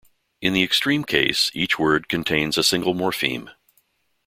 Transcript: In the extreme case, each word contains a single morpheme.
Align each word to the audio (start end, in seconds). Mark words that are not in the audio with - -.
In 0.41 0.53
the 0.53 0.63
extreme 0.63 1.03
case, 1.03 1.51
each 1.53 1.77
word 1.77 2.09
contains 2.09 2.57
a 2.57 2.63
single 2.63 2.95
morpheme. 2.95 3.51